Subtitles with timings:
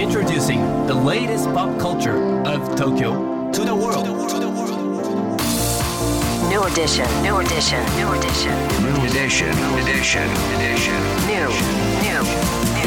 [0.00, 4.06] Introducing the latest pop culture of Tokyo to the world.
[6.48, 7.04] New edition.
[7.22, 7.84] New edition.
[8.00, 8.56] New edition.
[8.80, 9.52] New edition.
[9.76, 10.24] Edition.
[10.56, 10.96] Edition.
[11.28, 11.48] New.
[12.00, 12.20] New.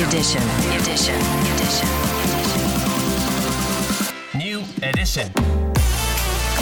[0.07, 0.41] Edition.
[0.73, 1.20] Edition.
[1.54, 1.88] Edition.
[4.34, 5.30] New edition.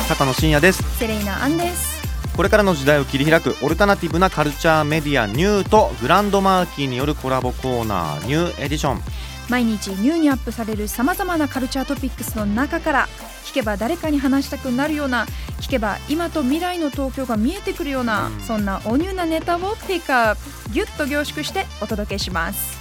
[0.09, 2.01] 高野真也ですセレイナアンです
[2.35, 9.01] これからの時代を切り開くオルタナティブなカルチャーメディアニューとグランドマーキーによるコラボコーナーニューエディション
[9.49, 13.07] 毎日ニューにアップされるさまざまなカルチャートピックスの中から
[13.43, 15.25] 聞けば誰かに話したくなるような
[15.59, 18.39] 聞けば今と未来の東京が見えてくるような、うん。
[18.39, 22.79] そんなおニューなネタをピックアップギュッと凝縮してお届けします。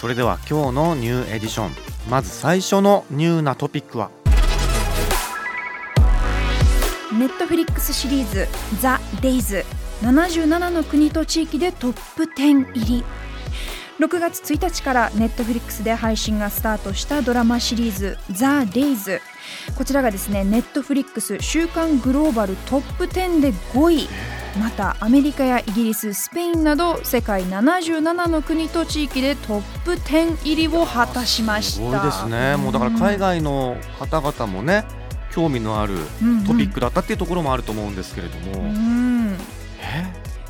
[0.00, 1.70] それでは今日のニューエディション。
[2.10, 4.10] まず最初のニューなトピックは。
[7.12, 8.46] ネットフリックスシリーズ
[8.80, 9.64] 「ザ・デイズ。
[10.02, 13.04] 77の国と地域でトップ10入り
[13.98, 19.20] 6月1日からネットフリックスで配信がスタートしたドラマシリーズ「ザ・デイズ。
[19.76, 24.08] こちらがですねネットフリックス週間グローバルトップ10で5位。
[24.60, 31.72] またアメリカやイギリススペインなど世界77の国と地域でトップ10入りを果たしました。
[31.74, 32.56] すごいですね。
[32.56, 34.84] もうだから海外の方々もね
[35.32, 38.68] 興味のあるうんトピックだったっていうところもあると思うんですけれども、うん。
[38.76, 38.97] え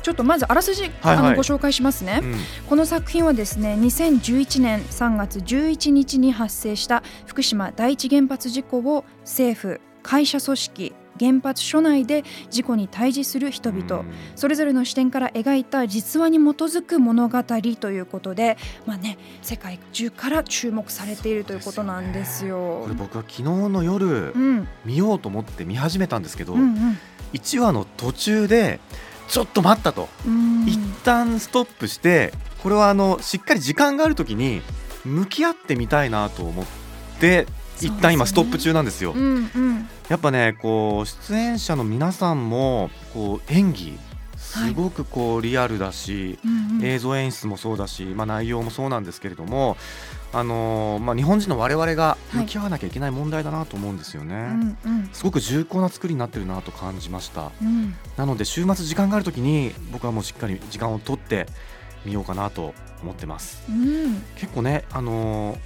[0.01, 1.17] ちょっとまずあらすじ、はいはい。
[1.17, 2.35] あのご紹介しますね、うん。
[2.67, 14.05] この作品はですね2011年3月11日に発生した福島第一原発事故を政府会社組織原発所内で事故に対峙する人々、うん。
[14.37, 22.79] それぞれの視点から描いた実話に基づく物語ということで、まあね、世界中から注目されているということなんですよ。
[22.83, 24.67] これ僕は昨日の夜うん。
[24.85, 26.97] 見ようと思って見始めたんですけど、うん
[27.33, 28.79] 1話の途中で
[29.29, 30.65] ちょっと待ったと、うん。
[30.67, 34.61] 一旦ストップしてこれはあのしっかり時間がある時に
[35.05, 36.65] 向き合ってみたいなと思っ
[37.19, 37.47] て
[37.79, 39.13] 一旦今ストップ中なんですよ。
[39.13, 39.89] うんうん。
[40.09, 43.97] やっぱねこう出演者の皆さんもこう演技
[44.49, 46.39] すごくこうリアルだし、
[46.81, 49.77] 映像演出もそうだし、まあ、内容もそうなんですけれども、
[50.33, 54.35] あのーまあ、日本人の我々が向き合わなきゃいけない問題だなと思うんですよね。
[54.35, 55.09] うんうん。
[55.13, 57.51] すごく重厚な作りになってるなと感じました。
[57.61, 57.95] うん。
[58.17, 61.47] なので週末時間がある時に僕はもうしっかり時間を取って
[62.05, 62.73] みようかなと
[63.03, 63.63] 思ってます。
[63.69, 64.21] うん。
[64.35, 65.57] 結構ねあのー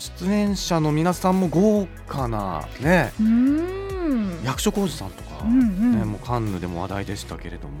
[0.00, 4.42] 出演者の皆さんも豪華なねうん。
[4.44, 5.98] 役所広司さんとか、うんうん。
[5.98, 7.74] ね、もうカンヌでも話題でしたけれども、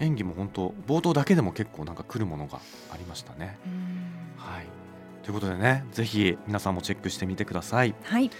[0.00, 2.58] 演技も本当冒頭だけでも結構なんか来るものが
[2.92, 3.58] ありましたね。
[4.36, 4.66] はい
[5.22, 7.94] ということでねぜひ皆さんもチェックしてみてください。
[8.02, 8.30] はい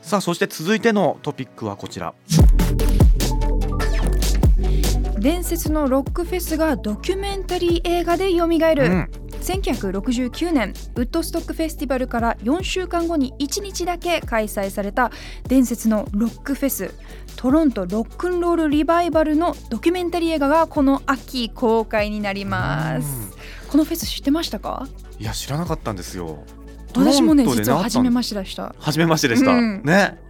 [0.00, 2.14] さあそして続いてのトピックはこちら。
[5.18, 15.10] 伝説のロックフェスがドキュメンタリー映画で蘇る、うん1969年ウッドストックフェスティバルから4週間後に1日だけ開催された
[15.48, 16.94] 伝説のロックフェス
[17.36, 23.36] トロントロックンロールリバイバルのドキュメンタリー映画がこの秋公開になります
[23.68, 24.86] このフェス知ってましたか？
[25.18, 26.44] いや知らなかったんですよ。
[26.94, 29.52] 私もね実は初めましてでしたた初めましてでした。
[29.52, 30.20] うんね。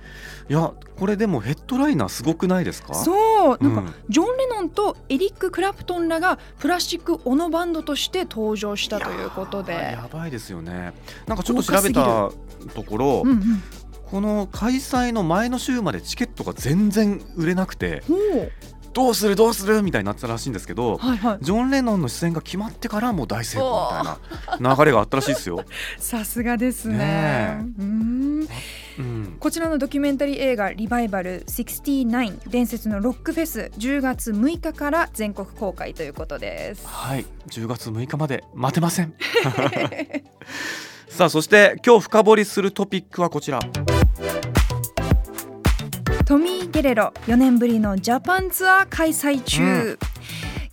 [0.49, 2.95] いやこれでもヘッドライナーすごくないですか？
[2.95, 3.95] そうなんか、うん。
[4.09, 9.73] ジョン・レノンとエリック・クラプトンらがプラスチックオノバンドとして登場したということで。
[9.73, 10.93] いやばいですよね。
[11.27, 12.31] なんかちょっと調べた
[12.75, 13.63] ところ、うんうん。
[14.11, 18.03] この開催の前の週までチケットが全然売れなくて
[18.93, 21.39] どうするどうするみたいになってたらしいんですけど、はいはい。
[21.41, 25.65] ジョン・レノンの出演が決まってからもう大成功みたいな流れがあったらしいですよ。
[25.99, 26.97] さすがですね。
[26.99, 28.82] ねえ
[29.39, 36.87] こちらのドキュメンタリー映画「リバイバル69伝説のロックフェス」10月6日から全国公開ということです。
[36.87, 37.27] はい。
[37.49, 39.15] 10月6日まで待てません。
[41.09, 43.61] さあそして今日深掘りするトピックはこちら。
[46.25, 50.12] トミー・ゲレロ4年ぶりのジャパンツアー開催中、うん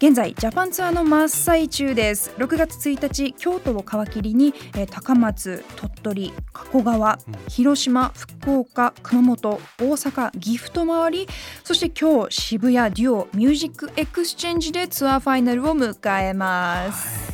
[0.02, 2.32] 現在ジャパンツアーの真っ最中です。
[2.38, 7.50] 6月1日京都を皮切りに、えー高松鳥取加古川うん。
[7.50, 11.28] 広島福岡熊本大阪岐阜と回り
[11.66, 17.34] そして今日渋谷デュオミュージックエクスチェンジでツアーファイナルを迎えます、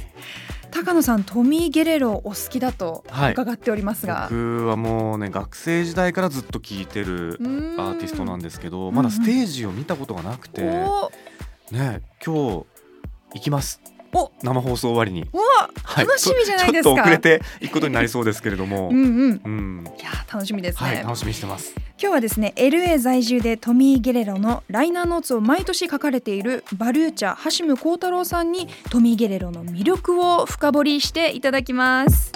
[0.72, 3.34] 高野さんトミー・ゲレロお好きだとはい。
[3.34, 7.38] 伺っておりますが、僕はもうね学生時代からずっと聴いてる
[7.78, 11.12] アーティストなんですけどんまだステージを見たことがなくて、お
[11.72, 12.66] ね今日
[13.34, 13.82] 行きます。
[14.14, 15.28] お生放送終わりに、
[15.84, 16.06] はい。
[16.06, 16.84] 楽しみじゃないですか。
[16.84, 18.88] ちょっと遅れて行くことになりそうですけれども。
[18.90, 19.42] うんうん。
[19.44, 19.84] うん。
[20.00, 21.74] いやー楽しみですね、はい楽しみにしてます。
[21.76, 32.32] 今日はですね LA 在住でトミー・ゲレロのライナーノーツを毎年書かれているバルーチャ・ハシム幸太郎さんにトミー・ゲレロの魅力を深掘りしていただきます。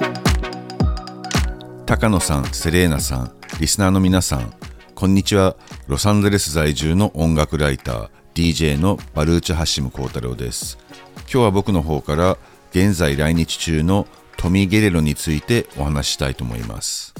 [1.85, 4.53] 高野さん、セレーナさん、リスナーの皆さん、
[4.95, 5.55] こんにちは。
[5.87, 10.77] ロサンゼルス在住の音楽ライター、DJ のバルーチ・ハシム幸太郎です。
[11.23, 12.37] 今日は僕の方から
[12.71, 14.07] 現在来日中の
[14.37, 17.13] トミー・ゲレロについてお話したいと思います。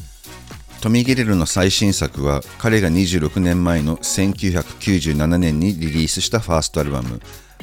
[0.80, 7.20] トミー・ゲレロの最新作は彼が26年前の1997年にリリースしたファーストアルバム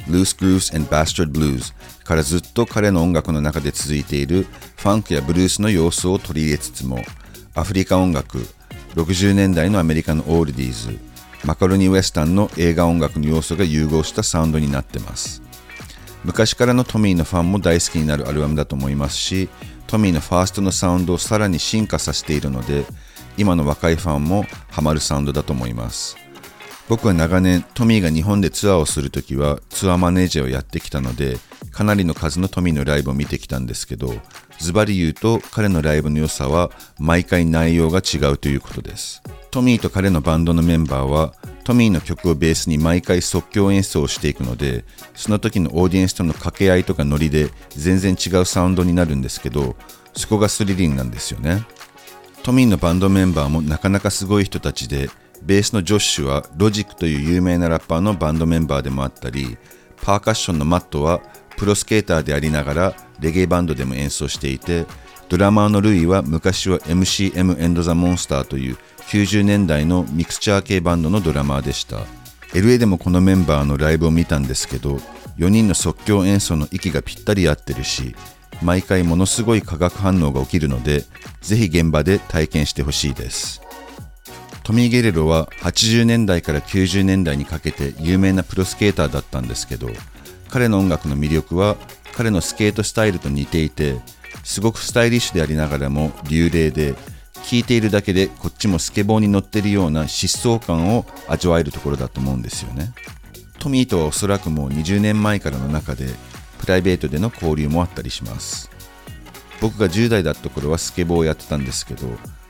[0.07, 1.73] Loose Grooves and Bastard Blues
[2.05, 4.43] からずっと彼の音楽の中で続いている
[4.75, 6.99] ファンクやブルースの要素を取り入れつつも
[7.55, 8.37] アフリカ音楽
[8.93, 11.06] 60年代のアメリカのオールディーズ
[11.47, 15.41] マカロニウエスタンの映画音楽の要素が融合したサウンドになってます。
[16.25, 19.47] 昔からのトミーのファンも大好きになるアルバムだと思いますし
[19.85, 22.83] トミーのファーストのサウンドをさらに進化させているので
[23.37, 26.17] 今の若いファンもハマるサウンドだと思います。
[26.89, 31.37] 僕は長年トミーが日本でツアーをするときはツアーマネージャーをやってきたので
[31.71, 34.13] かなりの数のトミーのライブを見てきたんですけど
[34.59, 39.21] ズバリ言うと彼のライブの良さは毎回内容が違うということです。
[39.51, 41.33] トミーと彼のバンドのメンバーは
[41.63, 44.83] トミーの曲をベースに毎回即興演奏をしていくので
[45.15, 49.75] その時のオーディエンスとの掛け合いとかノリで全然違うサウンドになるんですけど
[50.13, 51.63] そこがスリリングなんですよね。
[52.43, 55.09] トミーのバンドメンバーもなかなかすごい人たちで
[55.43, 59.57] ベースのジョッシュはロジックという有名なラッパーのバンドメンバーでもあったり
[60.01, 61.21] パーカッションのマットは
[61.57, 64.85] プロスケーターでありながらレゲエバンドでも演奏していて
[65.27, 68.77] ドラマーのルイは昔は MCM エンド・ザ・モンスターという
[69.09, 71.97] 90年代のミクスチャー系バンドのドラマーでした。
[72.53, 74.99] LA でもこのメンバーのライブを見たんですけど
[75.37, 78.15] 4人の即興演奏の息がぴったり合ってるし
[78.61, 81.03] 毎回ものすごい化学反応が起きるので
[81.41, 83.61] ぜひ現場で体験してほしいです。
[84.63, 89.89] トミー・ゲレロは80年代から90年代にかけて有名なプロスケーターだったんですけど
[90.49, 91.75] 彼の音楽の魅力は
[92.13, 93.99] 彼のスケートスタイルと似ていて
[94.43, 96.95] すごくスタイリッシュでありながらも流麗で
[97.43, 102.93] 聴いているだけでこっちもスケボーに乗ってるような疾走感を味わえるところだと思うんですよね。
[103.59, 106.07] トミーとはおそらくもう20年前からの中で
[106.59, 108.69] プライベートでの交流もあったりします。
[109.61, 112.07] 僕が10代だった頃はスケボーをやってたんですけど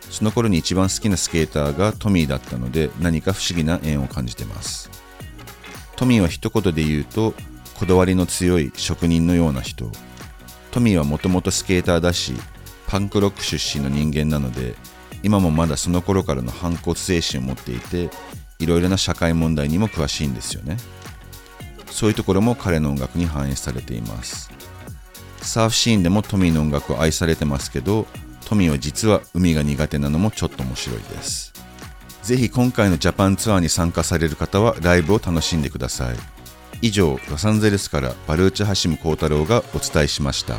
[0.09, 4.89] その頃に一番好きなスケーターがトミーだったので何か不思議な縁を感じてます。
[5.95, 7.33] トミーは一言で言うと
[7.77, 9.91] こだわりの強い職人のような人。
[10.71, 12.33] トミーはもともとスケーターだし
[12.87, 14.75] パンクロック出身の人間なので
[15.23, 18.09] 今もまだその頃からの反骨精神を持っていて
[18.59, 20.77] いろいろな社会問題にも詳しいんですよね。
[21.89, 24.51] そういうところも彼の音楽に反映されています。
[25.41, 28.05] サーフシーンでもトミーの音楽を愛されてますけど
[28.45, 31.53] トミーは実は海が苦手なのもちょっと面白いです。
[32.23, 36.36] ぜひ今回のジャパンツアーに参加される方はライブを楽しんでください。
[36.81, 40.57] 以上ロサンゼルスからバルーチ・ハシム幸太郎がお伝えしました。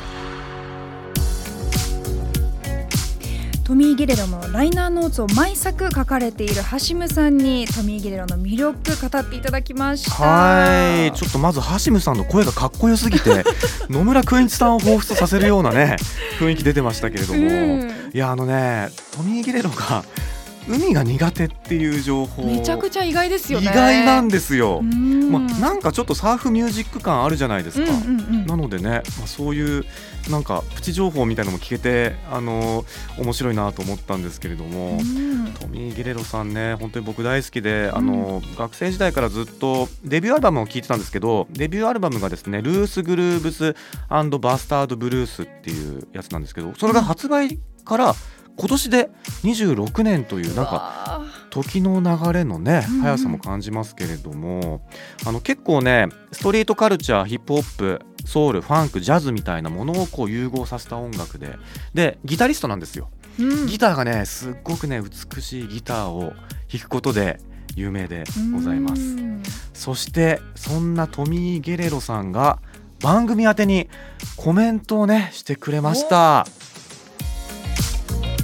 [3.69, 10.25] トミー・ゲレロのライナーノーツを毎作書かれているハシムさんにトミー・ゲレロの魅力語っていただきました。
[10.25, 11.13] はい。
[11.13, 13.45] ちょっとまずハシムさんの声がかっこよすぎて
[13.91, 15.97] 野村くんいちさんを彷彿とさせるようなね
[16.41, 18.11] 雰囲気出てましたけれども、うん。
[18.15, 20.03] いやあのねトミー・ゲレロが
[20.69, 22.45] 海が苦手っていう情報。
[22.45, 25.31] めちゃくちゃ意外ですよ意ね外なんですよ、うん。
[25.31, 28.47] まあ、なんかちょっとサーフミュージック感あるじゃないですか、うんうんうん。
[28.47, 29.85] なのでね、まあ、そういう
[30.31, 32.85] なんかプチ情報みたいなのも聞けてあの
[33.19, 35.55] 面白いなと思ったんですけれども、うん。
[35.59, 43.75] トミー・ゲレロさんね本当に僕大好きで、あの学生時代からずっとデビューアルバムを聴いてたんですけどデビューアルバムがですね「ルース・グルーブス
[44.09, 48.15] バスタード・ブルース」っていうやつなんですけどそれが発売から
[48.59, 49.11] 今年で
[49.45, 54.83] 26年というなんかわ時の流れのね速さも感じますけれども、
[55.27, 61.57] あの結構ねストリートカルチャーヒップホップソウルファンクジャズみたいなものをこう融合させた音楽で
[61.95, 63.11] でギタリストなんですよ。
[63.67, 66.33] ギターがねすっごくね美しいギターを
[66.71, 67.41] 弾くことで
[67.77, 69.03] 有名でございます。
[69.03, 69.43] うん。
[69.73, 72.59] そしてそんなトミー・ゲレロさんが
[73.01, 73.89] 番組宛てに
[74.37, 76.47] コメントをねしてくれました。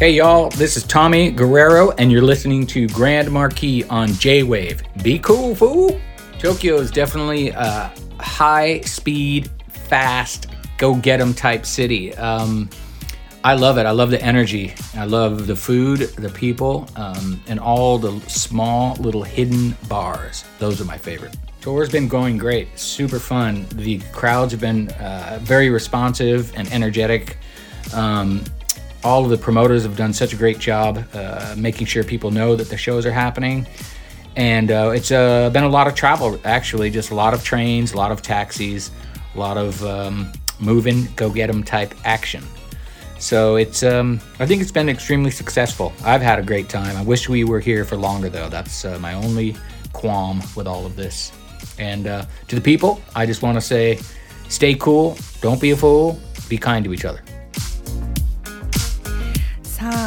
[0.05, 4.83] Hey y'all, this is Tommy Guerrero, and you're listening to Grand Marquis on J Wave.
[5.03, 5.99] Be cool, fool!
[6.39, 12.15] Tokyo is definitely a high speed, fast, go get 'em type city.
[12.17, 12.69] Um,
[13.45, 13.87] I love it.
[13.87, 14.75] I love the energy.
[14.95, 20.45] I love the food, the people, um, and all the small little hidden bars.
[20.59, 21.35] Those are my favorite.
[21.63, 22.79] Tour's been going great.
[22.79, 23.65] Super fun.
[23.73, 27.39] The crowds have been uh, very responsive and energetic.
[27.95, 28.45] Um,
[29.05, 32.57] all of the promoters have done such a great job uh, making sure people know
[32.57, 33.67] that the shows are happening.
[34.37, 37.93] And uh, it's uh, been a lot of travel, actually, just a lot of trains,
[37.93, 38.91] a lot of taxis,
[39.35, 42.43] a lot of um, moving, go get 'em type action.
[43.19, 45.93] So it's um, I think it's been extremely successful.
[46.05, 46.97] I've had a great time.
[46.97, 48.49] I wish we were here for longer though.
[48.49, 49.55] That's uh, my only
[49.93, 51.31] qualm with all of this.
[51.79, 54.01] And uh, to the people, I just want to say,
[54.49, 56.19] stay cool, don't be a fool,
[56.49, 57.23] be kind to each other.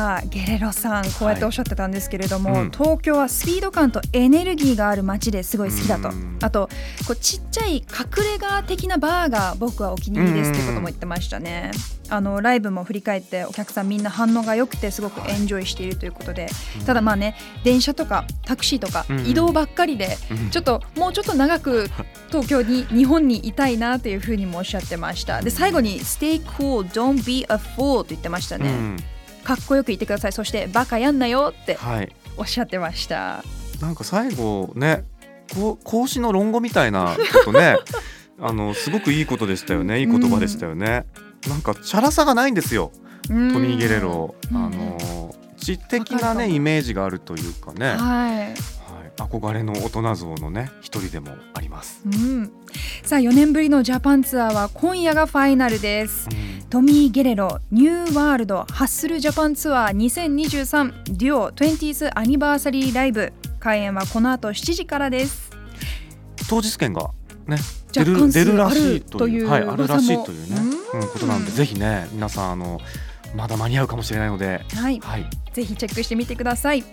[0.08, 2.72] さあゲレロさんこうやっておっしゃってたんですけれども、うん。
[2.72, 6.08] 東京はスピード感とエネルギーがある街ですごい好きだと。
[6.08, 6.40] うん。
[6.42, 6.70] あと
[7.06, 7.84] こうちっちゃい隠
[8.24, 11.72] れ家的なバーが僕はお気に入りですってことも言ってましたね。
[12.08, 16.48] あのライブも振り返ってお客さんみんな反応が良くてすごくエンジョイしているということで。
[16.86, 17.36] ただまあね
[17.66, 19.26] 電車とかタクシーとかうん。
[19.26, 20.50] 移動ばっかりでうん。
[20.52, 21.90] ちょっともうちょっと長く
[22.30, 25.42] 東京に日本にいたいなというふうにもおっしゃってました。
[25.42, 28.98] で最後に「Stay cool, don't be a fool」と言ってましたね、うん
[29.48, 30.34] かっこよく言ってください。
[30.34, 32.14] そしてバカやんなよってはい。
[32.36, 33.46] おっしゃってました。
[33.80, 35.06] なんか最後ね
[35.54, 37.78] こう孔子の論語みたいな ことね
[38.42, 40.02] あのすごくいいことでしたよね。
[40.02, 41.06] いい言葉でしたよね、
[41.48, 42.92] なんかチャラさがないんですよ。
[43.22, 44.36] トトミー・ゲレロ。
[44.54, 44.72] あうん。
[44.72, 48.54] の知的なねイメージがあるというかね、はい、はい、
[49.18, 52.52] 憧れの大人像のね一人でもあります、うん、
[53.04, 56.28] さあ4年ぶりのジャパンツアーは今夜がファイナルです。
[56.32, 56.64] うん。
[56.70, 63.32] トミー・ゲレロニューワールドハッスルジャパンツアー2023デュオ 20th アニバーサリーライブ。
[63.60, 65.50] 開演はこの後7時からです。
[66.50, 67.12] 当日券が
[67.48, 67.58] ね
[67.92, 70.62] 出る出るらしいとというはいあるらしいというね。
[70.94, 72.82] うん、ことなんでぜひね皆さんあの
[73.36, 76.84] まだ間に合うかもしれないのではいはいぜひチェックしてみてください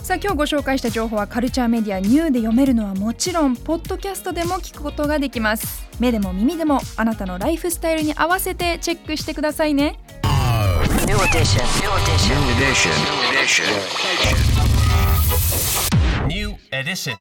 [0.00, 9.98] さあ今日ご紹介した情報はカルチャーメディアニューで読めるのはもちろんポッドキャストでも聞くことができます目でも耳でもあなたのライフスタイルに合わせてチェックしてくださいね
[11.06, 11.62] New edition.
[11.80, 12.34] New edition.
[12.34, 12.92] New edition.
[12.96, 13.66] New edition.
[16.26, 17.14] New edition.